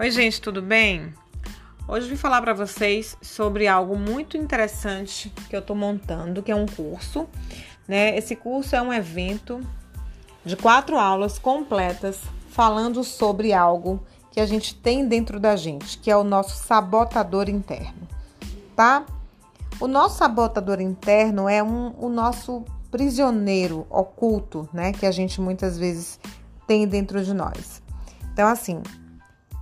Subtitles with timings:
[0.00, 1.12] Oi, gente, tudo bem?
[1.88, 6.54] Hoje vim falar para vocês sobre algo muito interessante que eu estou montando, que é
[6.54, 7.26] um curso.
[7.88, 8.16] Né?
[8.16, 9.60] Esse curso é um evento
[10.44, 16.12] de quatro aulas completas falando sobre algo que a gente tem dentro da gente, que
[16.12, 18.06] é o nosso sabotador interno,
[18.76, 19.04] tá?
[19.80, 24.92] O nosso sabotador interno é um, o nosso prisioneiro oculto, né?
[24.92, 26.20] Que a gente muitas vezes
[26.68, 27.82] tem dentro de nós.
[28.32, 28.80] Então, assim,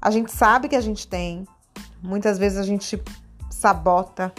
[0.00, 1.46] a gente sabe que a gente tem,
[2.02, 3.00] muitas vezes a gente
[3.50, 4.32] sabota,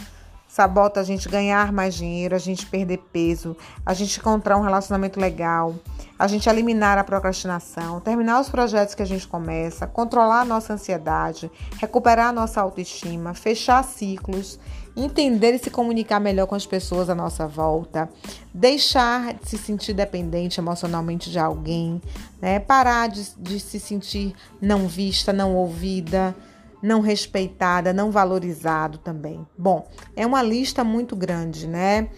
[0.47, 5.19] sabota a gente ganhar mais dinheiro, a gente perder peso, a gente encontrar um relacionamento
[5.19, 5.75] legal,
[6.19, 10.73] a gente eliminar a procrastinação, terminar os projetos que a gente começa, controlar a nossa
[10.73, 14.59] ansiedade, recuperar a nossa autoestima, fechar ciclos
[14.95, 18.09] entender e se comunicar melhor com as pessoas à nossa volta,
[18.53, 22.01] deixar de se sentir dependente emocionalmente de alguém,
[22.41, 22.59] né?
[22.59, 26.35] parar de, de se sentir não vista, não ouvida,
[26.81, 29.45] não respeitada, não valorizado também.
[29.57, 32.09] Bom, é uma lista muito grande, né?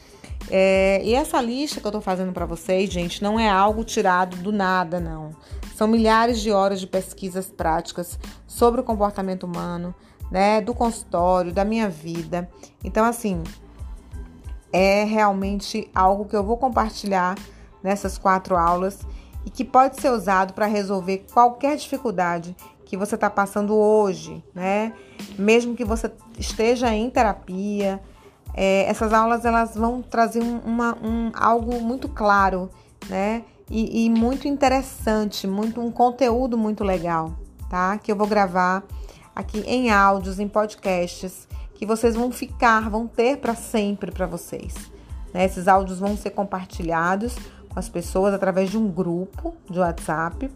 [0.50, 4.38] É, e essa lista que eu tô fazendo para vocês, gente, não é algo tirado
[4.38, 5.32] do nada, não.
[5.76, 9.96] São milhares de horas de pesquisas práticas sobre o comportamento humano,
[10.30, 12.50] né, do consultório, da minha vida.
[12.84, 13.44] Então, assim,
[14.72, 17.38] é realmente algo que eu vou compartilhar
[17.84, 19.00] nessas quatro aulas
[19.46, 22.56] e que pode ser usado para resolver qualquer dificuldade
[22.86, 24.94] que você está passando hoje, né?
[25.38, 28.02] Mesmo que você esteja em terapia,
[28.54, 32.70] é, essas aulas elas vão trazer um, uma, um, algo muito claro,
[33.10, 33.44] né?
[33.70, 37.34] E, e muito interessante, muito um conteúdo muito legal,
[37.70, 37.98] tá?
[37.98, 38.84] Que eu vou gravar
[39.34, 44.74] aqui em áudios, em podcasts, que vocês vão ficar, vão ter para sempre para vocês.
[45.34, 45.46] Né?
[45.46, 47.36] Esses áudios vão ser compartilhados
[47.70, 50.52] com as pessoas através de um grupo de WhatsApp.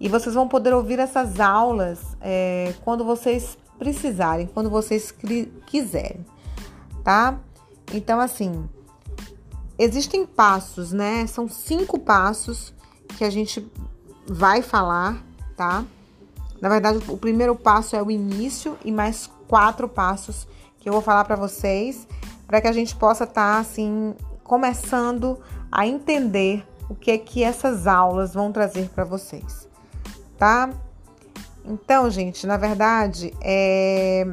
[0.00, 5.14] E vocês vão poder ouvir essas aulas é, quando vocês precisarem, quando vocês
[5.66, 6.24] quiserem,
[7.08, 7.38] tá?
[7.94, 8.68] Então, assim,
[9.78, 11.26] existem passos, né?
[11.26, 12.74] São cinco passos
[13.16, 13.66] que a gente
[14.26, 15.16] vai falar,
[15.56, 15.86] tá?
[16.60, 20.46] Na verdade, o primeiro passo é o início e mais quatro passos
[20.78, 22.06] que eu vou falar para vocês,
[22.46, 24.14] para que a gente possa estar tá, assim
[24.44, 25.38] começando
[25.72, 29.66] a entender o que é que essas aulas vão trazer para vocês,
[30.36, 30.68] tá?
[31.64, 34.26] Então, gente, na verdade, é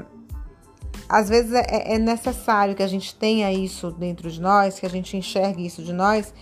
[1.07, 4.89] às vezes é, é necessário que a gente tenha isso dentro de nós, que a
[4.89, 6.33] gente enxergue isso de nós,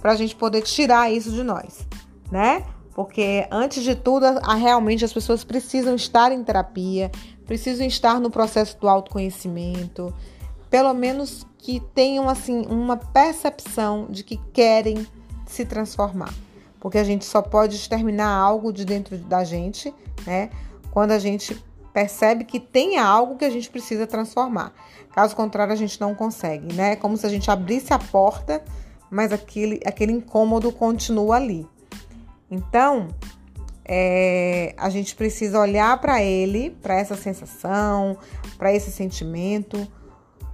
[0.00, 1.86] para a gente poder tirar isso de nós,
[2.30, 2.64] né?
[2.94, 7.10] Porque antes de tudo, a, realmente as pessoas precisam estar em terapia,
[7.46, 10.14] precisam estar no processo do autoconhecimento,
[10.68, 15.06] pelo menos que tenham assim uma percepção de que querem
[15.46, 16.32] se transformar.
[16.78, 19.92] Porque a gente só pode exterminar algo de dentro da gente,
[20.26, 20.50] né?
[20.90, 21.54] Quando a gente
[21.92, 24.72] percebe que tem algo que a gente precisa transformar.
[25.12, 26.92] Caso contrário, a gente não consegue, né?
[26.92, 28.62] É como se a gente abrisse a porta,
[29.10, 31.66] mas aquele, aquele incômodo continua ali.
[32.50, 33.08] Então,
[33.84, 38.16] é, a gente precisa olhar para ele, para essa sensação,
[38.56, 39.86] para esse sentimento,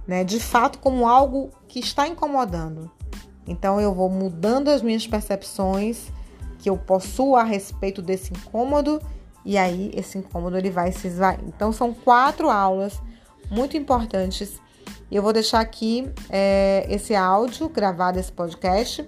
[0.07, 2.89] né, de fato como algo que está incomodando.
[3.45, 6.07] Então, eu vou mudando as minhas percepções
[6.57, 8.99] que eu possuo a respeito desse incômodo
[9.47, 11.39] e aí esse incômodo ele vai se esvair.
[11.47, 13.01] Então, são quatro aulas
[13.49, 14.59] muito importantes.
[15.09, 19.07] E eu vou deixar aqui é, esse áudio gravado, esse podcast,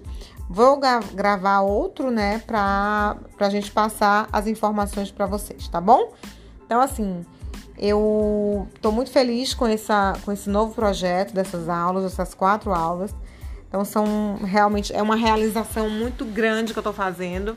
[0.52, 0.80] Vou
[1.14, 6.12] gravar outro, né, pra, pra gente passar as informações para vocês, tá bom?
[6.66, 7.24] Então, assim,
[7.78, 13.14] eu tô muito feliz com, essa, com esse novo projeto dessas aulas, essas quatro aulas.
[13.68, 17.56] Então, são realmente, é uma realização muito grande que eu tô fazendo.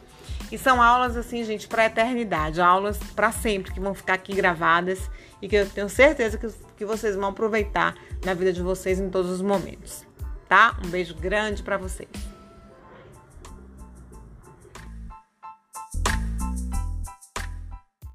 [0.54, 5.10] E são aulas, assim, gente, para eternidade, aulas para sempre, que vão ficar aqui gravadas
[5.42, 6.48] e que eu tenho certeza que,
[6.78, 10.06] que vocês vão aproveitar na vida de vocês em todos os momentos,
[10.48, 10.78] tá?
[10.86, 12.33] Um beijo grande para vocês.